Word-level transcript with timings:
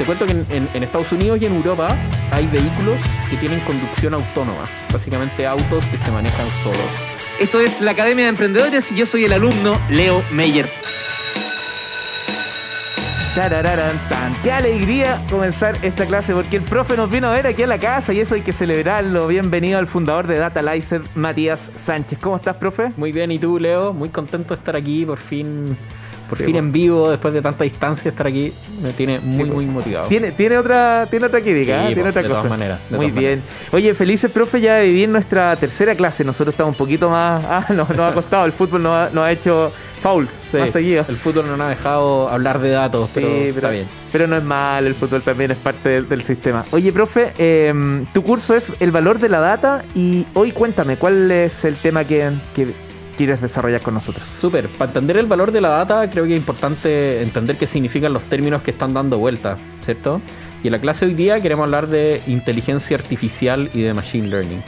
te 0.00 0.06
cuento 0.06 0.24
que 0.24 0.32
en, 0.32 0.70
en 0.72 0.82
Estados 0.82 1.12
Unidos 1.12 1.42
y 1.42 1.44
en 1.44 1.56
Europa 1.56 1.88
hay 2.30 2.46
vehículos 2.46 2.98
que 3.28 3.36
tienen 3.36 3.60
conducción 3.60 4.14
autónoma, 4.14 4.66
básicamente 4.90 5.46
autos 5.46 5.84
que 5.84 5.98
se 5.98 6.10
manejan 6.10 6.46
solos. 6.62 6.80
Esto 7.38 7.60
es 7.60 7.82
la 7.82 7.90
Academia 7.90 8.24
de 8.24 8.30
Emprendedores 8.30 8.90
y 8.92 8.96
yo 8.96 9.04
soy 9.04 9.26
el 9.26 9.32
alumno 9.34 9.74
Leo 9.90 10.24
Meyer. 10.32 10.70
Tarararán, 13.34 13.98
tan. 14.08 14.34
Qué 14.42 14.50
alegría 14.50 15.20
comenzar 15.30 15.76
esta 15.82 16.06
clase 16.06 16.32
porque 16.32 16.56
el 16.56 16.62
profe 16.62 16.96
nos 16.96 17.10
vino 17.10 17.28
a 17.28 17.34
ver 17.34 17.46
aquí 17.46 17.64
a 17.64 17.66
la 17.66 17.78
casa 17.78 18.14
y 18.14 18.20
eso 18.20 18.36
hay 18.36 18.40
que 18.40 18.54
celebrarlo. 18.54 19.26
Bienvenido 19.26 19.78
al 19.78 19.86
fundador 19.86 20.26
de 20.26 20.38
Datalizer, 20.38 21.02
Matías 21.14 21.72
Sánchez. 21.74 22.18
¿Cómo 22.20 22.36
estás, 22.36 22.56
profe? 22.56 22.88
Muy 22.96 23.12
bien, 23.12 23.30
¿y 23.32 23.38
tú, 23.38 23.58
Leo? 23.58 23.92
Muy 23.92 24.08
contento 24.08 24.54
de 24.54 24.60
estar 24.60 24.76
aquí, 24.76 25.04
por 25.04 25.18
fin 25.18 25.76
por 26.30 26.38
fin 26.38 26.56
en 26.56 26.72
vivo, 26.72 27.10
después 27.10 27.34
de 27.34 27.42
tanta 27.42 27.64
distancia, 27.64 28.08
estar 28.08 28.26
aquí 28.26 28.52
me 28.82 28.92
tiene 28.92 29.18
muy, 29.20 29.50
muy 29.50 29.66
motivado. 29.66 30.08
Tiene, 30.08 30.32
tiene 30.32 30.56
otra, 30.56 31.06
tiene 31.10 31.26
otra 31.26 31.40
química, 31.40 31.84
¿eh? 31.84 31.94
tiene 31.94 32.08
otra 32.08 32.22
de 32.22 32.28
cosa. 32.28 32.42
Todas 32.42 32.58
maneras, 32.58 32.80
muy 32.90 33.10
bien. 33.10 33.42
Oye, 33.72 33.92
felices, 33.94 34.30
profe, 34.30 34.60
ya 34.60 34.76
de 34.76 34.86
vivir 34.86 35.08
nuestra 35.08 35.56
tercera 35.56 35.94
clase. 35.94 36.24
Nosotros 36.24 36.54
estamos 36.54 36.74
un 36.74 36.78
poquito 36.78 37.10
más. 37.10 37.44
Ah, 37.50 37.66
nos, 37.74 37.90
ha 37.90 38.12
costado. 38.12 38.44
El 38.46 38.52
fútbol 38.52 38.82
nos 38.82 38.92
ha, 38.92 39.12
nos 39.12 39.24
ha 39.24 39.32
hecho 39.32 39.72
fouls 40.00 40.42
más 40.54 40.70
seguido. 40.70 41.04
El 41.08 41.16
fútbol 41.16 41.46
no 41.46 41.56
nos 41.56 41.66
ha 41.66 41.70
dejado 41.70 42.28
hablar 42.28 42.60
de 42.60 42.70
datos, 42.70 43.10
pero, 43.12 43.28
está 43.28 43.70
bien. 43.70 43.86
Pero 44.12 44.26
no 44.28 44.36
es 44.36 44.44
mal, 44.44 44.86
el 44.86 44.94
fútbol 44.94 45.22
también 45.22 45.50
es 45.50 45.56
parte 45.56 46.02
del, 46.02 46.22
sistema. 46.22 46.64
Oye, 46.70 46.92
profe, 46.92 47.32
em, 47.38 48.06
tu 48.06 48.22
curso 48.22 48.54
es 48.54 48.72
el 48.78 48.92
valor 48.92 49.18
de 49.18 49.28
la 49.28 49.40
data 49.40 49.84
y 49.94 50.26
hoy 50.34 50.52
cuéntame, 50.52 50.96
¿cuál 50.96 51.30
es 51.30 51.64
el 51.64 51.76
tema 51.76 52.04
que, 52.04 52.30
que 52.54 52.72
quieres 53.20 53.42
desarrollar 53.42 53.82
con 53.82 53.92
nosotros. 53.92 54.24
Súper. 54.40 54.68
Para 54.68 54.88
entender 54.90 55.18
el 55.18 55.26
valor 55.26 55.52
de 55.52 55.60
la 55.60 55.68
data, 55.68 56.08
creo 56.08 56.24
que 56.24 56.32
es 56.32 56.38
importante 56.38 57.20
entender 57.20 57.58
qué 57.58 57.66
significan 57.66 58.14
los 58.14 58.24
términos 58.24 58.62
que 58.62 58.70
están 58.70 58.94
dando 58.94 59.18
vuelta, 59.18 59.58
¿cierto? 59.84 60.22
Y 60.62 60.68
en 60.68 60.72
la 60.72 60.78
clase 60.78 61.04
de 61.04 61.10
hoy 61.10 61.16
día 61.16 61.40
queremos 61.42 61.64
hablar 61.64 61.88
de 61.88 62.22
inteligencia 62.26 62.96
artificial 62.96 63.68
y 63.74 63.82
de 63.82 63.92
machine 63.92 64.28
learning. 64.28 64.62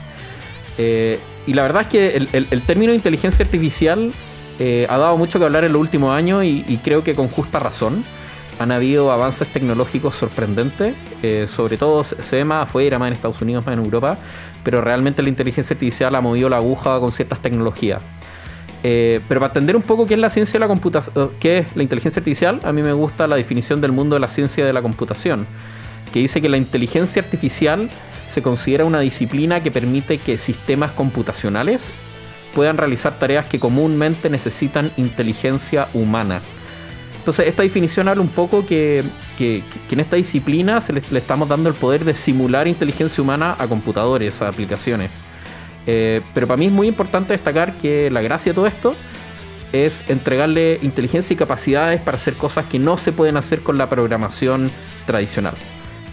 Eh, 0.76 1.18
y 1.46 1.54
la 1.54 1.62
verdad 1.62 1.82
es 1.82 1.88
que 1.88 2.16
el, 2.16 2.62
término 2.62 2.92
inteligencia 2.92 3.42
artificial 3.42 4.12
eh, 4.58 4.86
ha 4.90 4.98
dado 4.98 5.16
mucho 5.16 5.38
que 5.38 5.46
hablar 5.46 5.64
en 5.64 5.72
los 5.72 5.80
últimos 5.80 6.14
años 6.14 6.44
y, 6.44 6.78
creo 6.84 7.02
que 7.02 7.14
con 7.14 7.28
justa 7.28 7.58
razón. 7.58 8.04
Han 8.58 8.70
habido 8.70 9.10
avances 9.10 9.48
tecnológicos 9.48 10.14
sorprendentes, 10.14 10.94
eh, 11.22 11.46
sobre 11.48 11.78
todo 11.78 12.04
se 12.04 12.36
ve 12.36 12.44
más 12.44 12.64
afuera, 12.64 12.98
más 12.98 13.08
en 13.08 13.14
Estados 13.14 13.40
Unidos, 13.40 13.64
más 13.64 13.72
en 13.72 13.82
Europa, 13.82 14.18
pero 14.62 14.82
realmente 14.82 15.22
la 15.22 15.30
inteligencia 15.30 15.72
artificial 15.72 16.14
ha 16.14 16.20
movido 16.20 16.50
la 16.50 16.58
aguja 16.58 17.00
con 17.00 17.12
ciertas 17.12 17.40
tecnologías. 17.40 18.02
Eh, 18.84 19.20
pero 19.28 19.40
para 19.40 19.50
entender 19.50 19.76
un 19.76 19.82
poco 19.82 20.06
qué 20.06 20.14
es 20.14 20.20
la 20.20 20.30
ciencia 20.30 20.54
de 20.54 20.58
la 20.60 20.68
computación, 20.68 21.12
eh, 21.16 21.28
qué 21.38 21.58
es 21.58 21.66
la 21.76 21.82
inteligencia 21.82 22.20
artificial, 22.20 22.60
a 22.64 22.72
mí 22.72 22.82
me 22.82 22.92
gusta 22.92 23.26
la 23.26 23.36
definición 23.36 23.80
del 23.80 23.92
mundo 23.92 24.16
de 24.16 24.20
la 24.20 24.28
ciencia 24.28 24.64
de 24.64 24.72
la 24.72 24.82
computación, 24.82 25.46
que 26.12 26.18
dice 26.18 26.40
que 26.40 26.48
la 26.48 26.56
inteligencia 26.56 27.22
artificial 27.22 27.90
se 28.28 28.42
considera 28.42 28.84
una 28.84 29.00
disciplina 29.00 29.62
que 29.62 29.70
permite 29.70 30.18
que 30.18 30.36
sistemas 30.38 30.90
computacionales 30.92 31.92
puedan 32.54 32.76
realizar 32.76 33.18
tareas 33.18 33.46
que 33.46 33.60
comúnmente 33.60 34.28
necesitan 34.28 34.90
inteligencia 34.96 35.88
humana. 35.94 36.42
Entonces, 37.18 37.46
esta 37.46 37.62
definición 37.62 38.08
habla 38.08 38.20
un 38.20 38.28
poco 38.28 38.66
que, 38.66 39.04
en 39.38 40.00
esta 40.00 40.16
disciplina 40.16 40.80
se 40.80 40.92
le 40.92 41.18
estamos 41.18 41.48
dando 41.48 41.68
el 41.68 41.74
poder 41.76 42.04
de 42.04 42.14
simular 42.14 42.66
inteligencia 42.66 43.22
humana 43.22 43.54
a 43.58 43.68
computadores, 43.68 44.42
a 44.42 44.48
aplicaciones. 44.48 45.22
Eh, 45.86 46.20
pero 46.34 46.46
para 46.46 46.58
mí 46.58 46.66
es 46.66 46.72
muy 46.72 46.86
importante 46.86 47.32
destacar 47.32 47.74
que 47.74 48.10
la 48.10 48.22
gracia 48.22 48.52
de 48.52 48.54
todo 48.54 48.66
esto 48.66 48.94
es 49.72 50.08
entregarle 50.08 50.78
inteligencia 50.82 51.34
y 51.34 51.36
capacidades 51.36 52.00
para 52.00 52.16
hacer 52.16 52.34
cosas 52.34 52.66
que 52.66 52.78
no 52.78 52.96
se 52.96 53.10
pueden 53.10 53.36
hacer 53.36 53.62
con 53.62 53.78
la 53.78 53.88
programación 53.88 54.70
tradicional. 55.06 55.54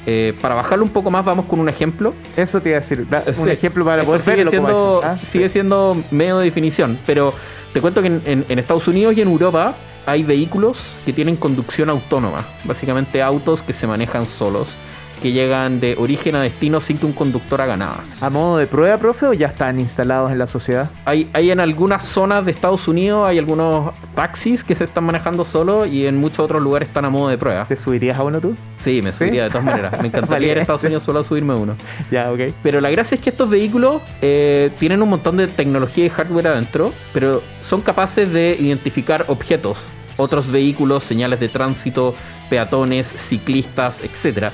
Eh, 0.06 0.34
para 0.42 0.56
bajarlo 0.56 0.86
un 0.86 0.92
poco 0.92 1.11
más, 1.11 1.26
vamos 1.26 1.45
con 1.45 1.59
un 1.59 1.67
ejemplo. 1.67 2.14
Eso 2.38 2.61
te 2.61 2.70
iba 2.70 2.78
a 2.78 2.81
decir, 2.81 3.06
un 3.38 3.50
ejemplo 3.50 3.86
para 3.86 4.03
poder 4.03 4.22
sigue 4.22 4.45
siendo, 4.45 5.02
¿ah? 5.03 5.17
sigue 5.23 5.50
siendo 5.50 6.02
medio 6.10 6.38
de 6.39 6.45
definición, 6.45 6.98
pero 7.05 7.33
te 7.73 7.82
cuento 7.82 8.02
que 8.02 8.08
en, 8.08 8.45
en 8.48 8.60
Estados 8.60 8.88
Unidos 8.88 9.16
y 9.17 9.22
en 9.22 9.27
Europa 9.27 9.76
hay 10.05 10.23
vehículos 10.23 10.80
que 11.05 11.14
tienen 11.14 11.36
conducción 11.36 11.89
autónoma, 11.89 12.45
básicamente 12.64 13.22
autos 13.22 13.61
que 13.61 13.73
se 13.73 13.86
manejan 13.86 14.26
solos 14.26 14.70
que 15.19 15.31
llegan 15.31 15.80
de 15.80 15.95
origen 15.97 16.35
a 16.35 16.41
destino 16.41 16.81
sin 16.81 16.97
que 16.97 17.05
un 17.05 17.13
conductor 17.13 17.61
haga 17.61 17.77
nada. 17.77 18.03
¿A 18.21 18.30
modo 18.30 18.57
de 18.57 18.67
prueba, 18.67 18.97
profe, 18.97 19.27
o 19.27 19.33
ya 19.33 19.47
están 19.47 19.80
instalados 19.80 20.31
en 20.31 20.39
la 20.39 20.47
sociedad? 20.47 20.89
Hay, 21.05 21.30
hay 21.33 21.52
en 21.52 21.59
algunas 21.59 22.03
zonas 22.03 22.45
de 22.45 22.52
Estados 22.52 22.87
Unidos, 22.87 23.27
hay 23.27 23.37
algunos 23.37 23.93
taxis 24.15 24.63
que 24.63 24.75
se 24.75 24.85
están 24.85 25.03
manejando 25.03 25.45
solo 25.45 25.85
y 25.85 26.05
en 26.05 26.17
muchos 26.17 26.39
otros 26.39 26.61
lugares 26.61 26.89
están 26.89 27.05
a 27.05 27.09
modo 27.09 27.30
de 27.30 27.37
prueba. 27.37 27.65
¿Te 27.65 27.75
subirías 27.75 28.17
a 28.17 28.23
uno 28.23 28.39
tú? 28.39 28.55
Sí, 28.77 29.02
me 29.02 29.13
subiría 29.13 29.43
de 29.43 29.49
todas 29.49 29.65
maneras. 29.65 30.02
Me 30.02 30.07
encantaría 30.09 30.52
ir 30.52 30.57
a 30.59 30.61
Estados 30.61 30.83
Unidos 30.83 31.03
solo 31.03 31.19
a 31.19 31.23
subirme 31.23 31.53
uno. 31.53 31.75
ya, 32.11 32.31
ok. 32.31 32.39
Pero 32.63 32.81
la 32.81 32.89
gracia 32.89 33.15
es 33.15 33.21
que 33.21 33.30
estos 33.30 33.49
vehículos 33.49 34.01
eh, 34.21 34.71
tienen 34.80 35.01
un 35.01 35.09
montón 35.09 35.37
de 35.37 35.47
tecnología 35.47 36.05
y 36.05 36.09
hardware 36.09 36.47
adentro, 36.47 36.93
pero 37.13 37.41
son 37.61 37.81
capaces 37.81 38.31
de 38.31 38.55
identificar 38.59 39.25
objetos, 39.27 39.77
otros 40.17 40.51
vehículos, 40.51 41.03
señales 41.03 41.39
de 41.39 41.49
tránsito, 41.49 42.15
peatones, 42.49 43.07
ciclistas, 43.07 44.01
etcétera 44.03 44.51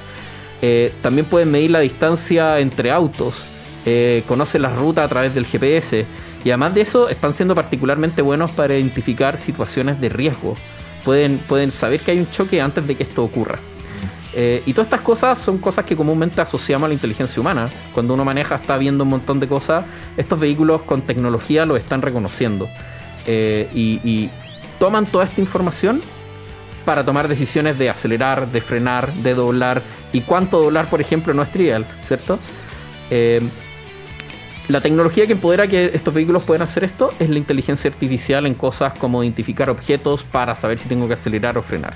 eh, 0.61 0.93
también 1.01 1.25
pueden 1.25 1.51
medir 1.51 1.71
la 1.71 1.79
distancia 1.79 2.59
entre 2.59 2.91
autos, 2.91 3.45
eh, 3.85 4.23
conocen 4.27 4.61
las 4.61 4.75
rutas 4.75 5.05
a 5.05 5.07
través 5.07 5.35
del 5.35 5.45
GPS 5.45 6.05
y 6.43 6.49
además 6.49 6.73
de 6.73 6.81
eso 6.81 7.09
están 7.09 7.33
siendo 7.33 7.55
particularmente 7.55 8.21
buenos 8.21 8.51
para 8.51 8.75
identificar 8.75 9.37
situaciones 9.37 9.99
de 9.99 10.09
riesgo. 10.09 10.55
Pueden, 11.03 11.37
pueden 11.37 11.71
saber 11.71 12.01
que 12.01 12.11
hay 12.11 12.19
un 12.19 12.29
choque 12.31 12.61
antes 12.61 12.87
de 12.87 12.95
que 12.95 13.03
esto 13.03 13.23
ocurra. 13.23 13.59
Eh, 14.33 14.63
y 14.65 14.73
todas 14.73 14.87
estas 14.87 15.01
cosas 15.01 15.37
son 15.37 15.59
cosas 15.59 15.85
que 15.85 15.95
comúnmente 15.95 16.41
asociamos 16.41 16.85
a 16.85 16.87
la 16.89 16.93
inteligencia 16.93 17.39
humana. 17.39 17.69
Cuando 17.93 18.13
uno 18.13 18.25
maneja, 18.25 18.55
está 18.55 18.77
viendo 18.77 19.03
un 19.03 19.11
montón 19.11 19.39
de 19.39 19.47
cosas, 19.47 19.85
estos 20.17 20.39
vehículos 20.39 20.81
con 20.81 21.03
tecnología 21.03 21.65
lo 21.65 21.77
están 21.77 22.01
reconociendo. 22.01 22.67
y, 23.27 24.29
toman 24.77 25.05
toda 25.05 25.23
esta 25.23 25.39
información 25.39 26.01
para 26.85 27.03
tomar 27.03 27.27
decisiones 27.27 27.77
de 27.77 27.89
acelerar, 27.89 28.47
de 28.47 28.61
frenar, 28.61 29.11
de 29.13 29.33
doblar. 29.33 29.81
Y 30.13 30.21
cuánto 30.21 30.61
doblar, 30.61 30.89
por 30.89 31.01
ejemplo, 31.01 31.33
no 31.33 31.41
es 31.41 31.51
trivial, 31.51 31.85
¿cierto? 32.03 32.39
Eh, 33.09 33.41
la 34.67 34.81
tecnología 34.81 35.27
que 35.27 35.33
empodera 35.33 35.67
que 35.67 35.91
estos 35.93 36.13
vehículos 36.13 36.43
puedan 36.43 36.63
hacer 36.63 36.83
esto 36.83 37.11
es 37.19 37.29
la 37.29 37.37
inteligencia 37.37 37.89
artificial 37.89 38.47
en 38.47 38.55
cosas 38.55 38.93
como 38.97 39.23
identificar 39.23 39.69
objetos 39.69 40.23
para 40.23 40.55
saber 40.55 40.79
si 40.79 40.89
tengo 40.89 41.07
que 41.07 41.13
acelerar 41.13 41.57
o 41.57 41.61
frenar. 41.61 41.93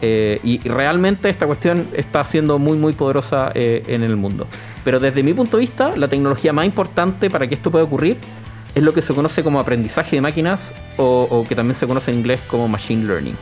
Eh, 0.00 0.40
y 0.42 0.58
realmente 0.66 1.28
esta 1.28 1.46
cuestión 1.46 1.86
está 1.92 2.24
siendo 2.24 2.58
muy 2.58 2.76
muy 2.76 2.92
poderosa 2.92 3.52
eh, 3.54 3.82
en 3.86 4.02
el 4.02 4.16
mundo. 4.16 4.46
Pero 4.84 5.00
desde 5.00 5.22
mi 5.22 5.34
punto 5.34 5.58
de 5.58 5.60
vista, 5.60 5.94
la 5.96 6.08
tecnología 6.08 6.52
más 6.52 6.64
importante 6.64 7.28
para 7.28 7.46
que 7.46 7.54
esto 7.54 7.70
pueda 7.70 7.84
ocurrir 7.84 8.16
es 8.74 8.82
lo 8.82 8.94
que 8.94 9.02
se 9.02 9.14
conoce 9.14 9.44
como 9.44 9.60
aprendizaje 9.60 10.16
de 10.16 10.22
máquinas 10.22 10.72
o, 10.96 11.28
o 11.30 11.44
que 11.44 11.54
también 11.54 11.74
se 11.74 11.86
conoce 11.86 12.10
en 12.10 12.18
inglés 12.18 12.40
como 12.48 12.68
machine 12.68 13.04
learning. 13.04 13.36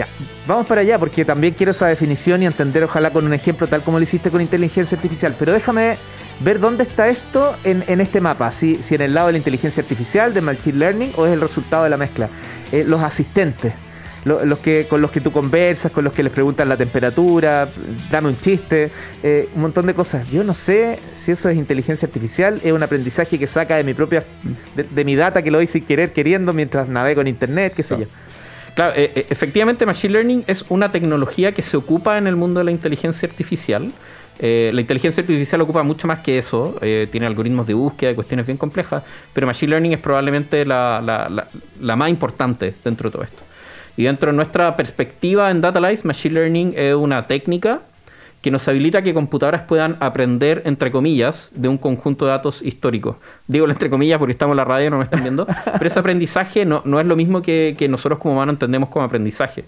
Ya, 0.00 0.06
vamos 0.46 0.66
para 0.66 0.80
allá 0.80 0.98
porque 0.98 1.26
también 1.26 1.52
quiero 1.52 1.72
esa 1.72 1.86
definición 1.86 2.42
y 2.42 2.46
entender 2.46 2.82
ojalá 2.82 3.10
con 3.10 3.26
un 3.26 3.34
ejemplo 3.34 3.66
tal 3.66 3.82
como 3.82 3.98
lo 3.98 4.02
hiciste 4.02 4.30
con 4.30 4.40
inteligencia 4.40 4.96
artificial. 4.96 5.36
Pero 5.38 5.52
déjame 5.52 5.98
ver 6.42 6.58
dónde 6.58 6.84
está 6.84 7.08
esto 7.08 7.54
en, 7.64 8.00
este 8.00 8.18
mapa. 8.22 8.50
Si, 8.50 8.76
si 8.76 8.94
en 8.94 9.02
el 9.02 9.12
lado 9.12 9.26
de 9.26 9.32
la 9.32 9.38
inteligencia 9.38 9.82
artificial, 9.82 10.32
de 10.32 10.40
machine 10.40 10.78
learning 10.78 11.12
o 11.16 11.26
es 11.26 11.34
el 11.34 11.40
resultado 11.42 11.84
de 11.84 11.90
la 11.90 11.98
mezcla. 11.98 12.30
Eh, 12.72 12.82
los 12.82 13.02
asistentes. 13.02 13.74
Los, 14.24 14.58
que, 14.60 14.86
con 14.88 15.02
los 15.02 15.10
que 15.10 15.20
tú 15.20 15.32
conversas, 15.32 15.92
con 15.92 16.02
los 16.04 16.14
que 16.14 16.22
les 16.22 16.32
preguntan 16.32 16.66
la 16.68 16.78
temperatura, 16.78 17.70
dame 18.10 18.28
un 18.28 18.38
chiste, 18.38 18.90
eh, 19.22 19.50
un 19.54 19.60
montón 19.60 19.84
de 19.84 19.92
cosas. 19.92 20.26
Yo 20.30 20.44
no 20.44 20.54
sé 20.54 20.98
si 21.14 21.32
eso 21.32 21.50
es 21.50 21.58
inteligencia 21.58 22.06
artificial, 22.06 22.58
es 22.64 22.72
un 22.72 22.82
aprendizaje 22.82 23.38
que 23.38 23.46
saca 23.46 23.76
de 23.76 23.84
mi 23.84 23.92
propia, 23.92 24.24
de, 24.74 25.04
mi 25.04 25.14
data 25.14 25.42
que 25.42 25.50
lo 25.50 25.60
hice 25.60 25.82
querer, 25.82 26.14
queriendo 26.14 26.54
mientras 26.54 26.88
navego 26.88 27.20
en 27.20 27.28
internet, 27.28 27.74
qué 27.74 27.82
sé 27.82 27.98
yo. 27.98 28.06
Claro, 28.74 28.92
eh, 28.96 29.10
eh, 29.14 29.26
efectivamente 29.30 29.86
Machine 29.86 30.12
Learning 30.12 30.44
es 30.46 30.64
una 30.68 30.92
tecnología 30.92 31.52
que 31.52 31.62
se 31.62 31.76
ocupa 31.76 32.18
en 32.18 32.26
el 32.26 32.36
mundo 32.36 32.60
de 32.60 32.64
la 32.64 32.70
inteligencia 32.70 33.28
artificial. 33.28 33.90
Eh, 34.38 34.70
la 34.72 34.80
inteligencia 34.80 35.20
artificial 35.22 35.60
ocupa 35.60 35.82
mucho 35.82 36.06
más 36.06 36.20
que 36.20 36.38
eso, 36.38 36.78
tiene 36.80 37.26
algoritmos 37.26 37.66
de 37.66 37.74
búsqueda, 37.74 38.14
cuestiones 38.14 38.46
bien 38.46 38.56
complejas, 38.56 39.02
pero 39.34 39.46
Machine 39.46 39.70
Learning 39.70 39.92
es 39.92 39.98
probablemente 39.98 40.64
la, 40.64 41.46
más 41.80 42.08
importante 42.08 42.74
dentro 42.82 43.10
de 43.10 43.12
todo 43.12 43.22
esto. 43.22 43.42
Y 43.96 44.04
dentro 44.04 44.30
de 44.30 44.36
nuestra 44.36 44.76
perspectiva 44.76 45.50
en 45.50 45.60
Datalize, 45.60 46.06
Machine 46.06 46.34
Learning 46.34 46.74
es 46.74 46.94
una 46.94 47.26
técnica 47.26 47.82
que 48.42 48.50
nos 48.50 48.66
habilita 48.68 49.02
que 49.02 49.12
computadoras 49.12 49.62
puedan 49.62 49.96
aprender, 50.00 50.62
entre 50.64 50.90
comillas, 50.90 51.50
de 51.54 51.68
un 51.68 51.76
conjunto 51.76 52.24
de 52.24 52.30
datos 52.30 52.62
históricos. 52.62 53.16
Digo 53.46 53.68
entre 53.68 53.90
comillas 53.90 54.18
porque 54.18 54.32
estamos 54.32 54.54
en 54.54 54.58
la 54.58 54.64
radio, 54.64 54.90
no 54.90 54.98
me 54.98 55.04
están 55.04 55.22
viendo, 55.22 55.46
pero 55.64 55.86
ese 55.86 56.00
aprendizaje 56.00 56.64
no, 56.64 57.00
es 57.00 57.06
lo 57.06 57.16
mismo 57.16 57.42
que, 57.42 57.86
nosotros 57.90 58.18
como 58.18 58.34
humanos 58.34 58.54
entendemos 58.54 58.88
como 58.88 59.04
aprendizaje. 59.04 59.64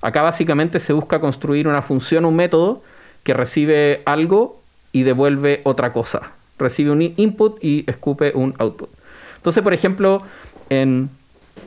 Acá 0.00 0.22
básicamente 0.22 0.78
se 0.78 0.92
busca 0.92 1.18
construir 1.18 1.66
una 1.66 1.82
función, 1.82 2.24
un 2.24 2.36
método 2.36 2.82
que 3.22 3.34
recibe 3.34 4.02
algo 4.04 4.60
y 4.92 5.02
devuelve 5.02 5.60
otra 5.64 5.92
cosa. 5.92 6.32
Recibe 6.58 6.90
un 6.92 7.02
input 7.02 7.62
y 7.64 7.84
escupe 7.88 8.32
un 8.34 8.54
output. 8.58 8.90
Entonces, 9.36 9.62
por 9.62 9.74
ejemplo, 9.74 10.22
en, 10.70 11.10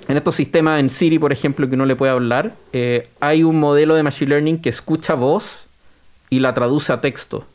estos 0.08 0.36
sistemas, 0.36 0.80
en 0.80 0.90
Siri, 0.90 1.20
por 1.20 1.34
ejemplo, 1.34 1.68
que 1.68 1.76
uno 1.76 1.86
le 1.86 1.96
puede 1.96 2.12
hablar, 2.12 2.54
eh, 2.72 3.10
hay 3.20 3.44
un 3.44 3.60
modelo 3.60 3.96
de 3.96 4.04
Machine 4.04 4.30
Learning 4.30 4.62
que 4.62 4.70
escucha 4.70 5.16
voz 5.16 5.67
y 6.30 6.40
la 6.40 6.54
traduce 6.54 6.94
a 6.94 7.02
texto. 7.02 7.46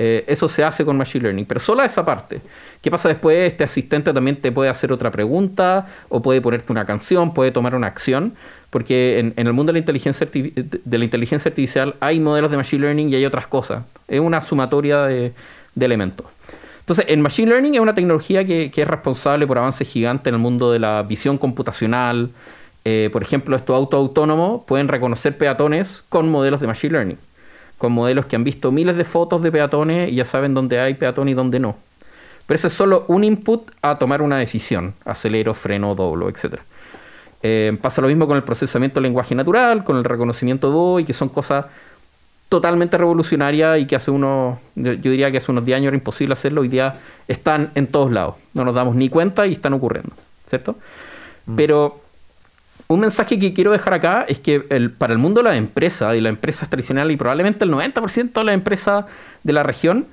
Eh, 0.00 0.24
eso 0.28 0.48
se 0.48 0.62
hace 0.62 0.84
con 0.84 0.96
Machine 0.96 1.24
Learning, 1.24 1.44
pero 1.44 1.58
solo 1.58 1.82
esa 1.82 2.04
parte. 2.04 2.40
¿Qué 2.80 2.88
pasa 2.88 3.08
después? 3.08 3.50
Este 3.50 3.64
asistente 3.64 4.12
también 4.12 4.40
te 4.40 4.52
puede 4.52 4.70
hacer 4.70 4.92
otra 4.92 5.10
pregunta 5.10 5.86
o 6.08 6.22
puede 6.22 6.40
ponerte 6.40 6.70
una 6.70 6.86
canción, 6.86 7.34
puede 7.34 7.50
tomar 7.50 7.74
una 7.74 7.88
acción, 7.88 8.34
porque 8.70 9.18
en, 9.18 9.34
el 9.36 9.52
mundo 9.52 9.72
de 9.72 9.74
la, 9.74 9.78
inteligencia 9.80 10.28
de 10.30 10.98
la 10.98 11.04
inteligencia 11.04 11.48
artificial 11.48 11.96
hay 11.98 12.20
modelos 12.20 12.52
de 12.52 12.58
Machine 12.58 12.82
Learning 12.82 13.08
y 13.08 13.16
hay 13.16 13.26
otras 13.26 13.48
cosas. 13.48 13.86
Es 14.06 14.20
una 14.20 14.40
sumatoria 14.40 15.02
de, 15.02 15.32
elementos. 15.80 16.26
Entonces, 16.78 17.06
en 17.08 17.20
Machine 17.20 17.50
Learning 17.50 17.74
es 17.74 17.80
una 17.80 17.94
tecnología 17.94 18.44
que, 18.44 18.70
es 18.74 18.88
responsable 18.88 19.48
por 19.48 19.58
avances 19.58 19.88
gigantes 19.88 20.28
en 20.28 20.34
el 20.34 20.40
mundo 20.40 20.70
de 20.70 20.78
la 20.78 21.02
visión 21.02 21.38
computacional. 21.38 22.30
Eh, 22.84 23.10
por 23.12 23.24
ejemplo, 23.24 23.56
estos 23.56 23.74
autos 23.74 23.98
autónomos 23.98 24.62
pueden 24.64 24.86
reconocer 24.86 25.36
peatones 25.36 26.04
con 26.08 26.30
modelos 26.30 26.60
de 26.60 26.68
Machine 26.68 26.92
Learning 26.92 27.18
con 27.78 27.92
modelos 27.92 28.26
que 28.26 28.36
han 28.36 28.44
visto 28.44 28.70
miles 28.72 28.96
de 28.96 29.04
fotos 29.04 29.42
de 29.42 29.50
peatones 29.50 30.10
y 30.12 30.16
ya 30.16 30.24
saben 30.24 30.52
dónde 30.52 30.80
hay 30.80 30.94
peatón 30.94 31.28
y 31.28 31.34
dónde 31.34 31.60
no. 31.60 31.76
Pero 32.46 32.56
ese 32.56 32.66
es 32.66 32.72
solo 32.72 33.04
un 33.08 33.24
input 33.24 33.70
a 33.82 33.98
tomar 33.98 34.20
una 34.20 34.38
decisión, 34.38 34.94
acelero, 35.04 35.54
freno, 35.54 35.94
doblo, 35.94 36.28
etc. 36.28 36.60
Eh, 37.42 37.78
pasa 37.80 38.02
lo 38.02 38.08
mismo 38.08 38.26
con 38.26 38.36
el 38.36 38.42
procesamiento 38.42 39.00
de 39.00 39.02
lenguaje 39.02 39.34
natural, 39.34 39.84
con 39.84 39.96
el 39.96 40.04
reconocimiento 40.04 40.98
y 40.98 41.04
que 41.04 41.12
son 41.12 41.28
cosas 41.28 41.66
totalmente 42.48 42.96
revolucionarias 42.96 43.78
y 43.78 43.86
que 43.86 43.96
hace 43.96 44.10
unos, 44.10 44.58
yo 44.74 44.94
diría 44.94 45.30
que 45.30 45.36
hace 45.36 45.52
unos 45.52 45.64
10 45.64 45.76
años 45.76 45.88
era 45.88 45.96
imposible 45.96 46.32
hacerlo, 46.32 46.62
hoy 46.62 46.68
día 46.68 46.94
están 47.28 47.70
en 47.74 47.86
todos 47.86 48.10
lados, 48.10 48.36
no 48.54 48.64
nos 48.64 48.74
damos 48.74 48.96
ni 48.96 49.10
cuenta 49.10 49.46
y 49.46 49.52
están 49.52 49.74
ocurriendo, 49.74 50.12
¿cierto? 50.48 50.76
Mm. 51.46 51.56
Pero 51.56 52.00
un 52.88 53.00
mensaje 53.00 53.38
que 53.38 53.52
quiero 53.52 53.72
dejar 53.72 53.92
acá 53.92 54.24
es 54.28 54.38
que 54.38 54.60
para 54.96 55.12
el 55.12 55.18
mundo 55.18 55.40
de 55.40 55.44
las 55.50 55.56
empresas 55.56 56.16
y 56.16 56.22
las 56.22 56.30
empresas 56.30 56.70
tradicionales 56.70 57.14
y 57.14 57.16
probablemente 57.18 57.64
el 57.64 57.70
90% 57.70 58.32
de 58.32 58.44
las 58.44 58.54
empresas 58.54 59.04
de 59.42 59.52
la 59.52 59.62
región, 59.62 60.06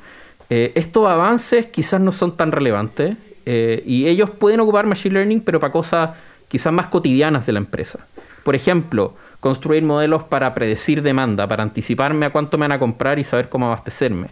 eh, 0.49 0.73
estos 0.75 1.07
avances 1.07 1.67
quizás 1.67 2.01
no 2.01 2.11
son 2.11 2.35
tan 2.35 2.51
relevantes 2.51 3.15
eh, 3.45 3.81
y 3.85 4.07
ellos 4.07 4.29
pueden 4.29 4.59
ocupar 4.59 4.85
Machine 4.85 5.13
Learning 5.13 5.41
pero 5.41 5.59
para 5.59 5.71
cosas 5.71 6.11
quizás 6.49 6.73
más 6.73 6.87
cotidianas 6.87 7.45
de 7.45 7.53
la 7.53 7.59
empresa. 7.59 8.05
Por 8.43 8.55
ejemplo, 8.55 9.13
construir 9.39 9.83
modelos 9.83 10.23
para 10.23 10.53
predecir 10.53 11.01
demanda, 11.01 11.47
para 11.47 11.63
anticiparme 11.63 12.25
a 12.25 12.31
cuánto 12.31 12.57
me 12.57 12.65
van 12.65 12.73
a 12.73 12.79
comprar 12.79 13.19
y 13.19 13.23
saber 13.23 13.47
cómo 13.47 13.67
abastecerme 13.67 14.27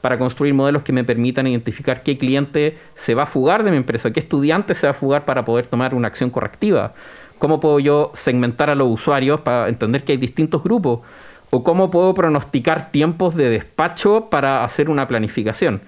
para 0.00 0.18
construir 0.18 0.54
modelos 0.54 0.82
que 0.82 0.92
me 0.92 1.04
permitan 1.04 1.46
identificar 1.46 2.02
qué 2.02 2.16
cliente 2.16 2.78
se 2.94 3.14
va 3.14 3.24
a 3.24 3.26
fugar 3.26 3.64
de 3.64 3.70
mi 3.70 3.76
empresa, 3.76 4.10
qué 4.10 4.20
estudiante 4.20 4.74
se 4.74 4.86
va 4.86 4.92
a 4.92 4.94
fugar 4.94 5.24
para 5.24 5.44
poder 5.44 5.66
tomar 5.66 5.94
una 5.94 6.08
acción 6.08 6.30
correctiva, 6.30 6.94
¿Cómo 7.40 7.58
puedo 7.58 7.80
yo 7.80 8.10
segmentar 8.12 8.68
a 8.68 8.74
los 8.74 8.86
usuarios 8.86 9.40
para 9.40 9.70
entender 9.70 10.04
que 10.04 10.12
hay 10.12 10.18
distintos 10.18 10.62
grupos? 10.62 11.00
¿O 11.48 11.64
cómo 11.64 11.90
puedo 11.90 12.12
pronosticar 12.12 12.92
tiempos 12.92 13.34
de 13.34 13.48
despacho 13.48 14.28
para 14.28 14.62
hacer 14.62 14.90
una 14.90 15.08
planificación? 15.08 15.80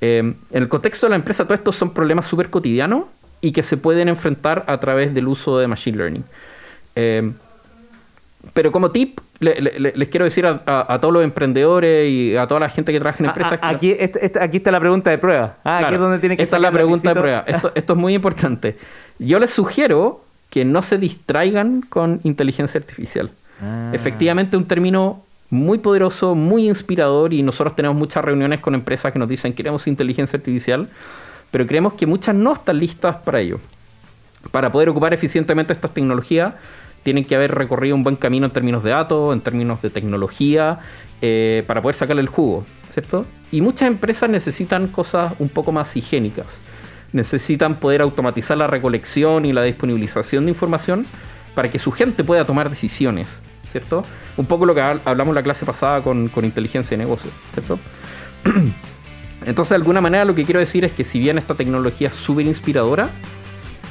Eh, 0.00 0.18
en 0.18 0.36
el 0.52 0.68
contexto 0.68 1.06
de 1.06 1.10
la 1.10 1.16
empresa, 1.16 1.44
todos 1.46 1.58
estos 1.58 1.74
son 1.74 1.92
problemas 1.92 2.26
súper 2.26 2.48
cotidianos 2.48 3.06
y 3.40 3.50
que 3.50 3.64
se 3.64 3.76
pueden 3.76 4.08
enfrentar 4.08 4.64
a 4.68 4.78
través 4.78 5.14
del 5.14 5.26
uso 5.26 5.58
de 5.58 5.66
Machine 5.66 5.96
Learning. 5.96 6.24
Eh, 6.94 7.32
pero 8.54 8.70
como 8.70 8.92
tip, 8.92 9.18
les 9.40 10.08
quiero 10.10 10.26
decir 10.26 10.46
a, 10.46 10.98
todos 11.00 11.12
los 11.12 11.24
emprendedores 11.24 12.08
y 12.08 12.36
a 12.36 12.46
toda 12.46 12.60
la 12.60 12.68
gente 12.68 12.92
que 12.92 13.00
trabaja 13.00 13.18
en 13.18 13.26
ah, 13.26 13.30
empresas. 13.30 13.58
Ah, 13.60 13.70
aquí, 13.70 13.96
aquí 14.40 14.56
está 14.58 14.70
la 14.70 14.78
pregunta 14.78 15.10
de 15.10 15.18
prueba. 15.18 15.56
Ah, 15.64 15.78
aquí 15.78 15.94
es 15.94 16.00
donde 16.00 16.20
tiene 16.20 16.36
que 16.36 16.44
Esta 16.44 16.54
es 16.54 16.62
la 16.62 16.70
pregunta 16.70 17.12
de 17.12 17.20
prueba. 17.20 17.44
Esto, 17.48 17.72
esto 17.74 17.92
es 17.94 17.98
muy 17.98 18.14
importante. 18.14 18.78
Yo 19.18 19.40
les 19.40 19.50
sugiero 19.50 20.27
que 20.50 20.64
no 20.64 20.82
se 20.82 20.98
distraigan 20.98 21.82
con 21.82 22.20
inteligencia 22.24 22.80
artificial. 22.80 23.30
Ah. 23.62 23.90
Efectivamente, 23.92 24.56
un 24.56 24.66
término 24.66 25.22
muy 25.50 25.78
poderoso, 25.78 26.34
muy 26.34 26.68
inspirador 26.68 27.32
y 27.32 27.42
nosotros 27.42 27.74
tenemos 27.74 27.96
muchas 27.96 28.24
reuniones 28.24 28.60
con 28.60 28.74
empresas 28.74 29.12
que 29.12 29.18
nos 29.18 29.28
dicen 29.28 29.54
queremos 29.54 29.86
inteligencia 29.86 30.36
artificial, 30.36 30.88
pero 31.50 31.66
creemos 31.66 31.94
que 31.94 32.06
muchas 32.06 32.34
no 32.34 32.52
están 32.52 32.78
listas 32.78 33.16
para 33.16 33.40
ello. 33.40 33.58
Para 34.50 34.70
poder 34.70 34.88
ocupar 34.90 35.14
eficientemente 35.14 35.72
estas 35.72 35.92
tecnologías, 35.92 36.54
tienen 37.02 37.24
que 37.24 37.34
haber 37.34 37.54
recorrido 37.54 37.94
un 37.94 38.02
buen 38.02 38.16
camino 38.16 38.46
en 38.46 38.52
términos 38.52 38.82
de 38.82 38.90
datos, 38.90 39.32
en 39.32 39.40
términos 39.40 39.80
de 39.82 39.90
tecnología, 39.90 40.80
eh, 41.22 41.64
para 41.66 41.80
poder 41.80 41.94
sacarle 41.94 42.22
el 42.22 42.28
jugo, 42.28 42.66
¿cierto? 42.90 43.24
Y 43.50 43.60
muchas 43.60 43.88
empresas 43.88 44.28
necesitan 44.28 44.88
cosas 44.88 45.32
un 45.38 45.48
poco 45.48 45.72
más 45.72 45.96
higiénicas 45.96 46.60
necesitan 47.12 47.76
poder 47.76 48.02
automatizar 48.02 48.56
la 48.56 48.66
recolección 48.66 49.44
y 49.44 49.52
la 49.52 49.62
disponibilización 49.62 50.44
de 50.44 50.50
información 50.50 51.06
para 51.54 51.70
que 51.70 51.78
su 51.78 51.90
gente 51.90 52.24
pueda 52.24 52.44
tomar 52.44 52.70
decisiones, 52.70 53.40
¿cierto? 53.70 54.04
Un 54.36 54.46
poco 54.46 54.66
lo 54.66 54.74
que 54.74 54.80
hablamos 54.80 55.34
la 55.34 55.42
clase 55.42 55.66
pasada 55.66 56.02
con, 56.02 56.30
inteligencia 56.42 56.96
de 56.96 57.04
negocio, 57.04 57.30
¿cierto? 57.52 57.78
Entonces, 59.46 59.70
de 59.70 59.76
alguna 59.76 60.00
manera, 60.00 60.24
lo 60.24 60.34
que 60.34 60.44
quiero 60.44 60.60
decir 60.60 60.84
es 60.84 60.92
que 60.92 61.04
si 61.04 61.18
bien 61.18 61.38
esta 61.38 61.54
tecnología 61.54 62.08
es 62.08 62.14
súper 62.14 62.46
inspiradora, 62.46 63.08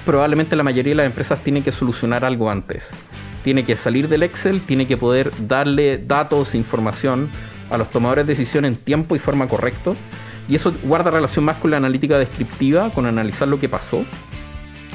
probablemente 0.05 0.55
la 0.55 0.63
mayoría 0.63 0.91
de 0.91 0.95
las 0.95 1.05
empresas 1.05 1.43
tienen 1.43 1.63
que 1.63 1.71
solucionar 1.71 2.23
algo 2.23 2.49
antes. 2.49 2.91
Tiene 3.43 3.63
que 3.63 3.75
salir 3.75 4.07
del 4.07 4.23
Excel, 4.23 4.61
tiene 4.61 4.87
que 4.87 4.97
poder 4.97 5.31
darle 5.47 5.97
datos 5.97 6.53
e 6.53 6.57
información 6.57 7.29
a 7.69 7.77
los 7.77 7.89
tomadores 7.89 8.25
de 8.25 8.33
decisión 8.33 8.65
en 8.65 8.75
tiempo 8.75 9.15
y 9.15 9.19
forma 9.19 9.47
correcto 9.47 9.95
y 10.49 10.55
eso 10.55 10.73
guarda 10.83 11.11
relación 11.11 11.45
más 11.45 11.57
con 11.57 11.71
la 11.71 11.77
analítica 11.77 12.17
descriptiva, 12.17 12.89
con 12.91 13.05
analizar 13.05 13.47
lo 13.47 13.59
que 13.59 13.67
pasó. 13.67 14.05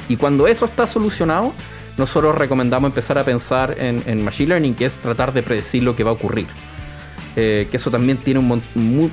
Y 0.09 0.17
cuando 0.17 0.47
eso 0.47 0.65
está 0.65 0.87
solucionado, 0.87 1.53
nosotros 1.97 2.35
recomendamos 2.35 2.89
empezar 2.89 3.17
a 3.17 3.23
pensar 3.23 3.75
en, 3.77 4.23
Machine 4.23 4.49
Learning, 4.49 4.75
que 4.75 4.85
es 4.85 4.97
tratar 4.97 5.31
de 5.31 5.43
predecir 5.43 5.83
lo 5.83 5.95
que 5.95 6.03
va 6.03 6.09
a 6.09 6.13
ocurrir. 6.13 6.47
Eh, 7.35 7.67
que 7.69 7.77
eso 7.77 7.89
también 7.89 8.17
tiene 8.17 8.39
un 8.39 8.61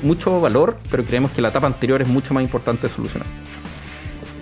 mucho 0.02 0.40
valor, 0.40 0.78
pero 0.90 1.04
creemos 1.04 1.30
que 1.30 1.42
la 1.42 1.48
etapa 1.48 1.66
anterior 1.66 2.02
es 2.02 2.08
mucho 2.08 2.34
más 2.34 2.42
importante 2.42 2.88
de 2.88 2.94
solucionar. 2.94 3.28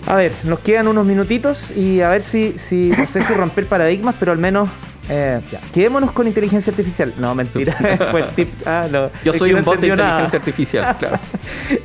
A 0.07 0.15
ver, 0.15 0.33
nos 0.45 0.61
quedan 0.61 0.89
unos 0.89 1.05
minutitos 1.05 1.71
y 1.73 2.01
a 2.01 2.09
ver 2.09 2.23
si, 2.23 2.59
si 2.59 2.91
no 2.97 3.07
sé 3.09 3.23
si 3.23 3.35
romper 3.35 3.67
paradigmas, 3.67 4.15
pero 4.19 4.33
al 4.33 4.39
menos 4.39 4.71
eh, 5.09 5.41
quedémonos 5.73 6.13
con 6.13 6.27
inteligencia 6.27 6.71
artificial. 6.71 7.15
No, 7.17 7.35
mentira. 7.35 7.77
Ah, 8.67 8.87
Yo 9.25 9.33
soy 9.33 9.53
un 9.53 9.65
bot 9.65 9.81
de 9.81 9.89
inteligencia 9.89 10.39
artificial, 10.39 10.97
claro. 10.99 11.19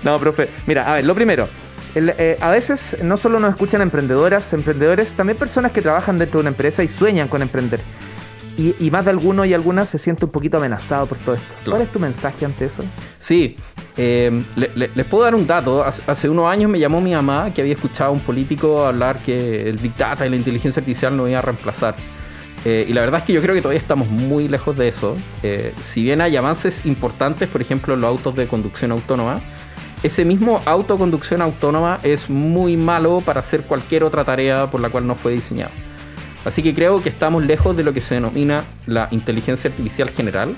no, 0.04 0.20
profe. 0.20 0.50
Mira, 0.68 0.92
a 0.92 0.96
ver, 0.96 1.06
lo 1.06 1.16
primero. 1.16 1.48
Eh, 1.96 2.38
a 2.40 2.50
veces 2.50 2.98
no 3.04 3.18
solo 3.18 3.40
nos 3.40 3.52
escuchan 3.52 3.82
emprendedoras, 3.82 4.52
emprendedores, 4.54 5.14
también 5.14 5.38
personas 5.38 5.72
que 5.72 5.82
trabajan 5.82 6.18
dentro 6.18 6.40
de 6.40 6.44
una 6.44 6.50
empresa 6.50 6.84
y 6.84 6.88
sueñan 6.88 7.28
con 7.28 7.42
emprender. 7.42 7.82
Y, 8.56 8.92
más 8.92 9.06
de 9.06 9.10
alguno 9.10 9.46
y 9.46 9.54
algunas 9.54 9.90
se 9.90 9.98
siente 9.98 10.26
un 10.26 10.32
poquito 10.32 10.58
amenazado 10.58 11.08
por 11.08 11.18
todo 11.18 11.34
esto. 11.34 11.56
¿Cuál 11.66 11.82
es 11.82 11.92
tu 11.92 12.00
mensaje 12.00 12.46
ante 12.46 12.66
eso? 12.66 12.84
Sí, 13.18 13.58
eh, 13.98 14.46
les 14.56 15.06
puedo 15.08 15.24
dar 15.24 15.34
un 15.34 15.48
dato. 15.48 15.84
Hace, 15.84 16.30
unos 16.30 16.52
años 16.52 16.70
me 16.70 16.78
llamó 16.78 17.02
mi 17.02 17.14
mamá 17.14 17.52
que 17.52 17.62
había 17.62 17.74
escuchado 17.74 18.12
a 18.12 18.14
un 18.14 18.20
político 18.20 18.86
hablar 18.86 19.24
que 19.24 19.68
el 19.68 19.78
Big 19.78 19.98
Data 19.98 20.28
y 20.28 20.30
la 20.30 20.36
inteligencia 20.36 20.82
artificial 20.82 21.18
no 21.18 21.28
iba 21.28 21.40
a 21.40 21.42
reemplazar. 21.42 21.96
Eh, 22.66 22.86
y 22.88 22.94
la 22.94 23.02
verdad 23.02 23.20
es 23.20 23.26
que 23.26 23.34
yo 23.34 23.42
creo 23.42 23.54
que 23.54 23.62
todavía 23.62 23.80
estamos 23.80 24.08
muy 24.08 24.48
lejos 24.48 24.78
de 24.78 24.88
eso. 24.88 25.18
Eh, 25.42 25.74
si 25.82 26.04
bien 26.04 26.22
hay 26.22 26.38
avances 26.38 26.86
importantes, 26.86 27.50
por 27.50 27.62
ejemplo, 27.62 27.94
en 27.94 28.02
los 28.02 28.08
autos 28.08 28.36
de 28.36 28.48
conducción 28.48 28.92
autónoma, 28.92 29.42
ese 30.02 30.26
mismo 30.26 30.62
autoconducción 30.66 31.42
autónoma 31.42 32.00
es 32.04 32.30
muy 32.30 32.78
malo 32.78 33.22
para 33.22 33.40
hacer 33.40 33.64
cualquier 33.64 34.04
otra 34.04 34.24
tarea 34.24 34.70
por 34.70 34.82
la 34.82 34.90
cual 34.90 35.08
no 35.08 35.16
fue 35.16 35.32
diseñado. 35.32 35.72
Así 36.46 36.62
que 36.62 36.74
creo 36.74 37.02
que 37.02 37.10
estamos 37.10 37.44
lejos 37.44 37.76
de 37.78 37.84
lo 37.84 37.94
que 37.94 38.02
se 38.02 38.16
denomina 38.16 38.64
la 38.86 39.08
inteligencia 39.12 39.70
artificial 39.70 40.10
general, 40.10 40.56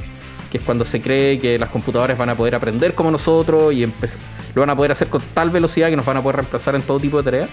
que 0.51 0.57
es 0.57 0.63
cuando 0.63 0.83
se 0.83 0.99
cree 0.99 1.39
que 1.39 1.59
las 1.59 1.69
computadoras 1.69 2.17
van 2.17 2.29
a 2.29 2.35
poder 2.35 2.55
aprender 2.55 2.95
como 2.95 3.11
nosotros 3.11 3.71
y 3.71 3.85
lo 3.85 4.61
van 4.61 4.69
a 4.71 4.75
poder 4.75 4.91
hacer 4.91 5.09
con 5.09 5.21
tal 5.33 5.51
velocidad 5.51 5.89
que 5.89 5.95
nos 5.95 6.05
van 6.05 6.17
a 6.17 6.23
poder 6.23 6.37
reemplazar 6.37 6.73
en 6.73 6.81
todo 6.81 6.99
tipo 6.99 7.17
de 7.17 7.23
tareas. 7.23 7.49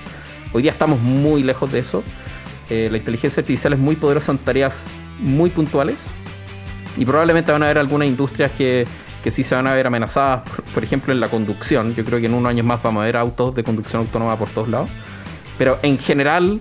Hoy 0.55 0.63
día 0.63 0.73
estamos 0.73 0.99
muy 0.99 1.43
lejos 1.43 1.73
de 1.73 1.81
eso. 1.81 2.03
Eh, 2.71 2.89
la 2.91 2.99
inteligencia 2.99 3.41
artificial 3.41 3.73
es 3.73 3.79
muy 3.79 3.97
poderosa 3.97 4.33
en 4.33 4.39
tareas 4.39 4.85
muy 5.19 5.51
puntuales 5.51 6.05
y 6.97 7.05
probablemente 7.05 7.53
van 7.53 7.63
a 7.63 7.67
haber 7.67 7.79
algunas 7.79 8.09
industrias 8.09 8.51
que, 8.53 8.87
que 9.23 9.31
sí 9.31 9.45
se 9.45 9.55
van 9.55 9.67
a 9.67 9.75
ver 9.75 9.87
amenazadas, 9.87 10.43
por, 10.75 10.83
ejemplo 10.83 11.13
en 11.13 11.21
la 11.21 11.29
conducción. 11.29 11.95
Yo 11.95 12.05
creo 12.05 12.21
que 12.21 12.27
en 12.27 12.35
unos 12.35 12.51
años 12.51 12.67
más 12.67 12.83
vamos 12.83 13.03
a 13.03 13.07
ver 13.07 13.17
autos 13.17 13.55
de 13.55 13.65
conducción 13.65 14.03
autónoma 14.03 14.39
por 14.39 14.49
todos 14.51 14.69
lados. 14.69 14.91
Pero 15.59 15.79
en 15.83 15.99
general 15.99 16.61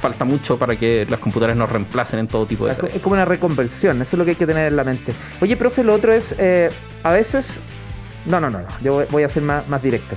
falta 0.00 0.24
mucho 0.24 0.58
para 0.58 0.76
que 0.76 1.06
las 1.08 1.20
computadoras 1.20 1.56
nos 1.56 1.70
reemplacen 1.70 2.18
en 2.18 2.28
todo 2.28 2.46
tipo 2.46 2.66
de 2.66 2.72
Es 2.72 3.02
como 3.02 3.14
una 3.14 3.24
reconversión, 3.24 4.02
eso 4.02 4.16
es 4.16 4.18
lo 4.18 4.24
que 4.24 4.32
hay 4.32 4.36
que 4.36 4.46
tener 4.46 4.68
en 4.68 4.76
la 4.76 4.84
mente. 4.84 5.12
Oye, 5.40 5.56
profe, 5.56 5.82
lo 5.82 5.94
otro 5.94 6.12
es, 6.12 6.34
eh, 6.38 6.70
a 7.02 7.12
veces... 7.12 7.60
No, 8.26 8.40
no, 8.40 8.50
no, 8.50 8.58
no, 8.58 8.68
yo 8.82 9.06
voy 9.10 9.22
a 9.22 9.28
ser 9.28 9.42
más, 9.44 9.66
más 9.68 9.80
directo. 9.80 10.16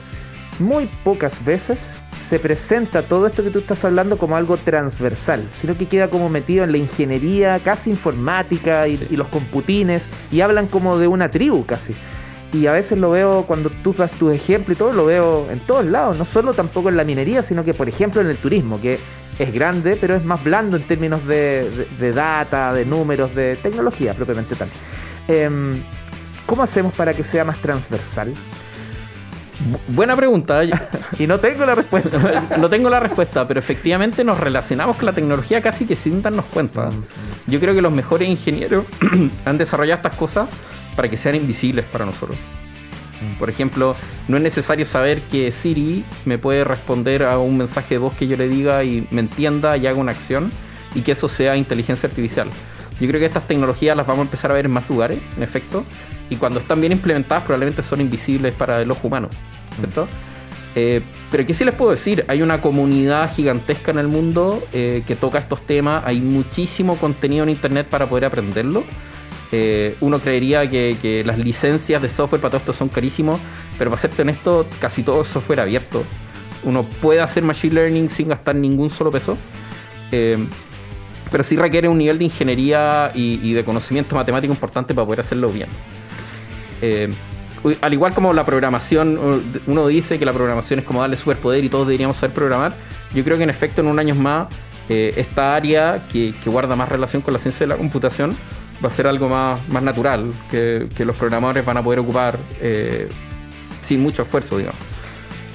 Muy 0.60 0.90
pocas 1.06 1.44
veces 1.46 1.94
se 2.20 2.38
presenta 2.38 3.02
todo 3.02 3.28
esto 3.28 3.44
que 3.44 3.50
tú 3.50 3.60
estás 3.60 3.86
hablando 3.86 4.18
como 4.18 4.36
algo 4.36 4.58
transversal, 4.58 5.48
sino 5.52 5.78
que 5.78 5.88
queda 5.88 6.10
como 6.10 6.28
metido 6.28 6.66
en 6.66 6.74
la 6.74 6.78
ingeniería 6.78 7.62
casi 7.64 7.90
informática 7.92 8.86
y, 8.90 8.98
los 9.16 9.28
computines 9.30 10.10
y 10.32 10.42
hablan 10.42 10.68
como 10.68 10.98
de 10.98 11.08
una 11.08 11.32
tribu 11.32 11.66
casi. 11.66 11.96
Y 12.52 12.66
a 12.66 12.74
veces 12.74 12.98
lo 12.98 13.12
veo 13.12 13.44
cuando 13.48 13.70
tú 13.70 13.94
das 13.94 14.12
tu 14.12 14.32
ejemplo 14.32 14.74
y 14.74 14.76
todo, 14.76 14.92
lo 14.92 15.06
veo 15.06 15.48
en 15.50 15.60
todos 15.62 15.86
lados, 15.86 16.18
no 16.18 16.26
solo 16.26 16.54
tampoco 16.54 16.90
en 16.90 16.98
la 16.98 17.06
minería, 17.06 17.42
sino 17.42 17.64
que 17.64 17.74
por 17.74 17.88
ejemplo 17.88 18.20
en 18.20 18.28
el 18.28 18.38
turismo, 18.38 18.82
que 18.82 19.00
es 19.38 19.54
grande, 19.54 19.98
pero 20.02 20.16
es 20.16 20.26
más 20.26 20.44
blando 20.44 20.76
en 20.76 20.86
términos 20.88 21.26
de, 21.26 21.88
data, 22.14 22.74
de 22.74 22.86
números, 22.86 23.34
de 23.34 23.56
tecnología 23.56 24.14
propiamente 24.14 24.56
tal. 24.56 24.68
Em, 25.28 25.82
¿cómo 26.46 26.64
hacemos 26.64 26.94
para 26.94 27.14
que 27.14 27.24
sea 27.24 27.46
más 27.46 27.60
transversal? 27.62 28.34
Buena 29.88 30.16
pregunta. 30.16 30.62
y 31.20 31.28
no 31.28 31.40
tengo 31.40 31.66
la 31.66 31.76
respuesta. 31.76 32.48
no 32.58 32.70
tengo 32.70 32.90
la 32.90 33.00
respuesta, 33.00 33.48
pero 33.48 33.60
efectivamente 33.60 34.24
nos 34.24 34.40
relacionamos 34.40 34.98
con 34.98 35.06
la 35.06 35.14
tecnología 35.14 35.62
casi 35.62 35.86
que 35.86 35.96
sin 35.96 36.22
darnos 36.22 36.46
cuenta. 36.46 36.90
Mm. 36.90 37.52
Yo 37.52 37.60
creo 37.60 37.74
que 37.74 37.82
los 37.82 37.92
mejores 37.92 38.30
ingenieros 38.30 38.86
han 39.46 39.58
desarrollado 39.58 39.98
estas 39.98 40.16
cosas 40.16 40.50
para 40.96 41.10
que 41.10 41.18
sean 41.18 41.36
invisibles 41.36 41.86
para 41.86 42.06
nosotros. 42.06 42.38
Mm. 43.22 43.38
Por 43.38 43.50
ejemplo, 43.50 43.96
no 44.28 44.38
es 44.38 44.44
necesario 44.44 44.86
saber 44.86 45.24
que 45.24 45.52
Siri 45.52 46.06
me 46.26 46.38
puede 46.38 46.64
responder 46.64 47.24
a 47.24 47.38
un 47.40 47.58
mensaje 47.58 47.96
de 47.96 48.00
voz 48.00 48.16
que 48.16 48.28
yo 48.28 48.38
le 48.38 48.48
diga 48.48 48.84
y 48.84 49.08
me 49.12 49.22
entienda 49.22 49.76
y 49.78 49.88
haga 49.88 49.98
una 49.98 50.12
acción 50.12 50.52
y 50.96 51.02
que 51.02 51.12
eso 51.12 51.28
sea 51.28 51.56
inteligencia 51.58 52.08
artificial. 52.08 52.50
Yo 53.00 53.08
creo 53.08 53.20
que 53.20 53.26
estas 53.26 53.48
tecnologías 53.48 53.96
las 53.96 54.06
vamos 54.06 54.20
a 54.20 54.24
empezar 54.24 54.52
a 54.52 54.56
ver 54.56 54.66
en 54.66 54.72
más 54.72 54.90
lugares, 54.90 55.22
en 55.38 55.44
efecto, 55.44 55.86
y 56.30 56.36
cuando 56.36 56.60
están 56.60 56.80
bien 56.80 56.92
implementadas 56.92 57.44
probablemente 57.44 57.82
son 57.82 58.02
invisibles 58.02 58.54
para 58.54 58.82
el 58.82 58.92
ojo 58.92 59.08
humano, 59.08 59.30
¿cierto? 59.78 60.08
Eh, 60.76 61.02
pero 61.32 61.46
¿qué 61.46 61.54
sí 61.54 61.66
les 61.66 61.74
puedo 61.74 61.92
decir? 61.92 62.26
Hay 62.28 62.42
una 62.42 62.62
comunidad 62.62 63.34
gigantesca 63.34 63.92
en 63.92 64.00
el 64.00 64.08
mundo 64.08 64.64
eh, 64.72 65.04
que 65.08 65.16
toca 65.16 65.40
estos 65.40 65.62
temas, 65.62 66.04
hay 66.06 66.22
muchísimo 66.22 66.98
contenido 66.98 67.44
en 67.44 67.50
Internet 67.50 67.88
para 67.90 68.08
poder 68.08 68.26
aprenderlo. 68.26 68.84
Eh, 69.52 69.96
uno 70.02 70.20
creería 70.20 70.70
que, 70.70 71.24
las 71.26 71.40
licencias 71.40 72.02
de 72.02 72.10
software 72.10 72.40
para 72.40 72.52
todo 72.52 72.60
esto 72.60 72.74
son 72.74 72.90
carísimos, 72.90 73.40
pero 73.78 73.90
para 73.90 74.00
serte 74.00 74.22
honesto, 74.22 74.68
casi 74.80 75.02
todo 75.02 75.24
software 75.24 75.62
abierto. 75.62 76.04
Uno 76.64 76.84
puede 77.02 77.22
hacer 77.22 77.42
machine 77.44 77.74
learning 77.74 78.10
sin 78.10 78.28
gastar 78.28 78.54
ningún 78.56 78.90
solo 78.90 79.12
peso 79.12 79.38
pero 81.32 81.44
sí 81.44 81.56
requiere 81.56 81.88
un 81.88 81.98
nivel 81.98 82.18
de 82.18 82.26
ingeniería 82.26 83.12
y, 83.14 83.54
de 83.54 83.64
conocimiento 83.64 84.16
matemático 84.16 84.54
importante 84.54 84.94
para 84.94 85.06
poder 85.06 85.22
hacerlo 85.22 85.52
bien. 85.52 85.70
Eh, 86.82 87.14
al 87.82 87.94
igual 87.94 88.14
como 88.14 88.32
la 88.34 88.46
programación, 88.46 89.44
uno 89.68 89.88
dice 89.88 90.18
que 90.18 90.26
la 90.26 90.34
programación 90.34 90.80
es 90.80 90.86
como 90.86 91.02
darle 91.02 91.18
superpoder 91.18 91.64
y 91.64 91.70
todos 91.70 91.88
deberíamos 91.88 92.18
saber 92.18 92.34
programar, 92.34 92.74
yo 93.14 93.24
creo 93.24 93.38
que 93.38 93.44
en 93.44 93.50
efecto 93.50 93.82
en 93.82 93.88
un 93.88 94.00
año 94.00 94.16
más 94.16 94.48
eh, 94.88 95.14
esta 95.18 95.56
área 95.56 96.08
que, 96.12 96.34
guarda 96.46 96.76
más 96.76 96.90
relación 96.90 97.22
con 97.22 97.34
la 97.34 97.40
ciencia 97.40 97.66
de 97.66 97.68
la 97.68 97.78
computación 97.78 98.36
va 98.84 98.88
a 98.88 98.92
ser 98.92 99.08
algo 99.08 99.30
más, 99.30 99.68
más 99.68 99.84
natural, 99.84 100.34
que, 100.50 100.88
los 101.00 101.16
programadores 101.16 101.66
van 101.66 101.78
a 101.78 101.84
poder 101.84 102.00
ocupar 102.00 102.40
eh, 102.62 103.10
sin 103.82 104.02
mucho 104.02 104.22
esfuerzo, 104.22 104.58
digamos. 104.58 104.80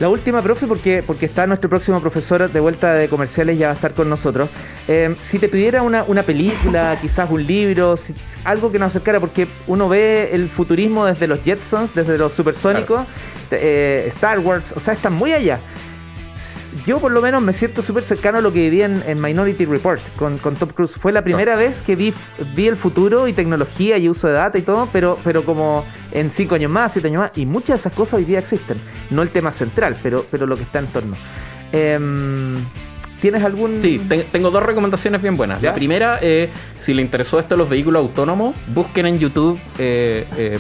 La 0.01 0.09
última, 0.09 0.43
profe, 0.43 0.67
porque, 0.67 1.05
porque 1.07 1.27
está 1.27 1.47
nuestro 1.47 1.71
próximo 1.71 2.01
profesor 2.01 2.51
de 2.51 2.61
vuelta 2.61 2.95
de 2.95 3.09
comerciales, 3.09 3.59
ya 3.59 3.69
va 3.69 3.73
a 3.73 3.77
estar 3.77 3.95
con 3.95 4.09
nosotros. 4.09 4.51
Eh, 4.89 5.15
si 5.23 5.39
te 5.39 5.49
pidiera 5.49 5.83
una, 5.83 6.03
una 6.03 6.25
película, 6.25 6.99
quizás 7.01 7.31
un 7.31 7.47
libro, 7.47 7.95
algo 8.43 8.73
que 8.73 8.79
nos 8.79 8.89
acercara, 8.89 9.21
porque 9.21 9.47
uno 9.69 9.89
ve 9.89 10.31
el 10.33 10.51
futurismo 10.51 11.07
desde 11.07 11.29
los 11.29 11.43
Jetsons, 11.43 11.95
desde 11.95 12.19
los 12.19 12.33
supersónicos, 12.33 13.07
eh, 13.53 14.05
Star 14.09 14.41
Wars, 14.41 14.75
o 14.77 14.81
sea, 14.81 14.95
están 14.95 15.13
muy 15.13 15.33
allá 15.33 15.61
yo 16.87 16.99
por 16.99 17.13
lo 17.13 17.23
menos 17.23 17.43
me 17.43 17.53
siento 17.53 17.83
súper 17.83 18.05
cercano 18.05 18.39
a 18.39 18.41
lo 18.41 18.53
que 18.53 18.71
viví 18.71 18.83
en, 18.83 19.21
Minority 19.21 19.65
Report 19.65 20.03
con, 20.17 20.39
con, 20.39 20.57
Tom 20.57 20.69
Cruise. 20.71 20.93
Fue 20.93 21.13
la 21.13 21.23
primera 21.23 21.57
vez 21.57 21.83
que 21.83 21.97
vi, 21.97 22.13
vi 22.55 22.67
el 22.67 22.77
futuro 22.77 23.29
y 23.29 23.33
tecnología 23.33 23.99
y 23.99 24.09
uso 24.09 24.29
de 24.29 24.35
data 24.35 24.59
y 24.59 24.63
todo, 24.63 24.89
pero, 24.93 25.19
pero 25.25 25.45
como 25.45 25.85
en 26.13 26.31
cinco 26.31 26.55
años 26.55 26.71
más, 26.71 26.93
siete 26.93 27.09
años 27.09 27.23
más, 27.23 27.33
y 27.35 27.47
muchas 27.47 27.69
de 27.69 27.75
esas 27.77 27.93
cosas 27.93 28.15
hoy 28.15 28.25
día 28.25 28.39
existen. 28.39 28.81
No 29.11 29.23
el 29.23 29.31
tema 29.31 29.53
central, 29.53 29.99
pero, 30.03 30.27
pero 30.31 30.47
lo 30.47 30.57
que 30.57 30.63
está 30.63 30.79
en 30.79 30.87
torno. 30.89 31.17
Em, 31.73 32.57
¿Tienes 33.21 33.43
algún...? 33.43 33.81
Sí, 33.81 34.07
tengo 34.31 34.51
dos 34.51 34.63
recomendaciones 34.63 35.23
bien 35.23 35.37
buenas. 35.37 35.63
La 35.63 35.73
primera, 35.73 36.19
eh, 36.21 36.51
si 36.79 36.93
le 36.93 37.01
interesó 37.01 37.39
esto 37.39 37.55
de 37.55 37.59
los 37.59 37.71
vehículos 37.71 38.03
autónomos, 38.03 38.55
busquen 38.75 39.07
en 39.07 39.19
YouTube 39.19 39.59
eh, 39.79 40.27
eh, 40.37 40.59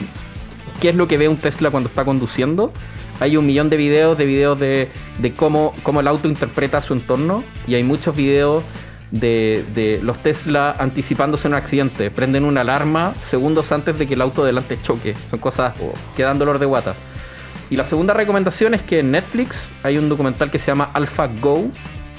qué 0.80 0.88
es 0.88 0.94
lo 0.94 1.06
que 1.06 1.18
ve 1.18 1.28
un 1.28 1.36
Tesla 1.36 1.70
cuando 1.70 1.90
está 1.90 2.06
conduciendo 2.06 2.72
hay 3.21 3.37
un 3.37 3.47
millón 3.47 3.71
de 3.71 3.76
videos 3.76 4.18
de 4.18 4.25
videos 4.25 4.59
de, 4.59 4.88
cómo, 5.37 5.75
cómo, 5.83 6.00
el 6.00 6.09
auto 6.09 6.28
interpreta 6.28 6.80
su 6.80 6.94
entorno 6.94 7.44
y 7.66 7.75
hay 7.75 7.85
muchos 7.85 8.14
videos 8.16 8.64
de, 9.11 10.00
los 10.02 10.18
Tesla 10.18 10.75
anticipándose 10.78 11.49
un 11.49 11.54
accidente. 11.54 12.11
Prenden 12.11 12.44
una 12.44 12.62
alarma 12.62 13.14
segundos 13.21 13.71
antes 13.73 13.99
de 13.99 14.06
que 14.06 14.14
el 14.14 14.21
auto 14.21 14.44
delante 14.44 14.80
choque. 14.80 15.14
Son 15.30 15.38
cosas 15.38 15.75
que 16.16 16.23
dan 16.23 16.38
dolor 16.38 16.59
de 16.59 16.66
guata. 16.66 16.94
Y 17.71 17.76
la 17.76 17.85
segunda 17.85 18.14
recomendación 18.14 18.75
es 18.75 18.83
que 18.83 19.00
en 19.00 19.11
Netflix 19.11 19.71
hay 19.83 19.99
un 19.99 20.09
documental 20.09 20.50
que 20.50 20.59
se 20.59 20.66
llama 20.66 20.90
AlphaGo, 20.92 21.71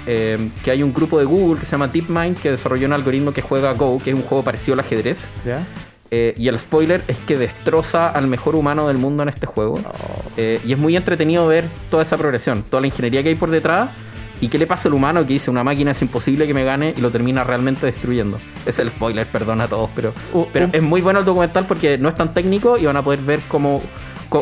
eh, 0.08 0.52
que 0.64 0.72
hay 0.72 0.84
un 0.84 0.94
grupo 0.94 1.20
de 1.20 1.26
Google 1.26 1.60
que 1.60 1.66
se 1.66 1.72
llama 1.72 1.88
DeepMind 1.88 2.38
que 2.38 2.52
desarrolló 2.52 2.88
un 2.88 2.94
algoritmo 2.94 3.32
que 3.32 3.42
juega 3.42 3.74
Go, 3.74 4.02
que 4.04 4.12
es 4.12 4.16
un 4.16 4.24
juego 4.24 4.44
parecido 4.44 4.74
al 4.74 4.80
ajedrez. 4.82 5.28
Eh, 6.12 6.34
y 6.38 6.48
el 6.48 6.60
spoiler 6.60 7.04
es 7.08 7.18
que 7.20 7.38
destroza 7.38 8.10
al 8.10 8.28
mejor 8.28 8.56
humano 8.56 8.88
del 8.88 8.98
mundo 8.98 9.24
en 9.24 9.30
este 9.30 9.46
juego. 9.46 9.76
Oh. 9.76 10.32
Eh, 10.38 10.62
y 10.64 10.74
es 10.74 10.78
muy 10.78 10.96
entretenido 10.96 11.48
ver 11.48 11.70
toda 11.90 12.04
esa 12.04 12.18
progresión, 12.18 12.64
toda 12.64 12.82
la 12.82 12.88
ingeniería 12.88 13.24
que 13.24 13.30
hay 13.30 13.36
por 13.36 13.50
detrás 13.50 13.90
y 14.42 14.50
qué 14.50 14.58
le 14.58 14.68
pasa 14.68 14.90
al 14.90 14.94
humano 14.94 15.26
que 15.26 15.34
dice 15.34 15.50
una 15.50 15.64
máquina 15.64 15.92
es 15.92 16.02
imposible 16.02 16.46
que 16.46 16.54
me 16.54 16.64
gane 16.64 16.94
y 16.96 17.02
lo 17.02 17.10
termina 17.10 17.44
realmente 17.44 17.86
destruyendo. 17.86 18.40
Es 18.66 18.80
el 18.80 18.90
spoiler, 18.90 19.28
perdón 19.28 19.62
a 19.62 19.68
todos, 19.68 19.90
pero, 19.96 20.14
uh, 20.34 20.46
pero 20.52 20.70
es 20.72 20.82
muy 20.82 21.02
bueno 21.02 21.20
el 21.20 21.26
documental 21.26 21.66
porque 21.68 21.98
no 21.98 22.10
es 22.10 22.16
tan 22.16 22.34
técnico 22.34 22.78
y 22.78 22.86
van 22.86 22.98
a 22.98 23.02
poder 23.02 23.22
ver 23.22 23.40
cómo 23.48 23.82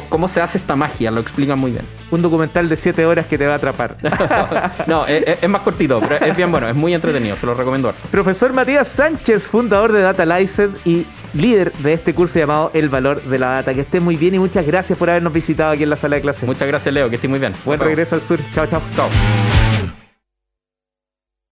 cómo 0.01 0.27
se 0.27 0.41
hace 0.41 0.57
esta 0.57 0.75
magia, 0.75 1.11
lo 1.11 1.21
explican 1.21 1.59
muy 1.59 1.71
bien. 1.71 1.85
Un 2.11 2.21
documental 2.21 2.69
de 2.69 2.75
7 2.75 3.05
horas 3.05 3.25
que 3.25 3.37
te 3.37 3.45
va 3.45 3.53
a 3.53 3.57
atrapar. 3.57 3.97
no, 4.87 5.05
es, 5.07 5.47
más 5.49 5.61
cortito, 5.61 5.99
pero 5.99 6.15
es 6.15 6.35
bien 6.35 6.51
bueno, 6.51 6.67
es 6.67 6.75
muy 6.75 6.93
entretenido, 6.93 7.35
se 7.35 7.45
lo 7.45 7.53
recomiendo. 7.53 7.93
Profesor 8.11 8.53
Matías 8.53 8.87
Sánchez, 8.87 9.47
fundador 9.47 9.91
de 9.91 10.01
Data 10.01 10.25
License 10.25 10.79
y 10.85 11.05
líder 11.33 11.71
de 11.73 11.93
este 11.93 12.13
curso 12.13 12.39
llamado 12.39 12.71
El 12.73 12.89
Valor 12.89 13.23
de 13.23 13.39
la 13.39 13.49
Data. 13.49 13.73
Que 13.73 13.81
esté 13.81 13.99
muy 13.99 14.15
bien 14.15 14.35
y 14.35 14.39
muchas 14.39 14.65
gracias 14.65 14.97
por 14.97 15.09
habernos 15.09 15.33
visitado 15.33 15.71
aquí 15.71 15.83
en 15.83 15.89
la 15.89 15.97
sala 15.97 16.15
de 16.15 16.21
clases. 16.21 16.43
Muchas 16.45 16.67
gracias, 16.67 16.93
Leo, 16.93 17.09
que 17.09 17.15
esté 17.15 17.27
muy 17.27 17.39
bien. 17.39 17.53
Buen 17.65 17.79
regreso 17.79 18.15
al 18.15 18.21
sur. 18.21 18.39
Chao, 18.53 18.67
chao. 18.67 18.81
Chao. 18.95 19.52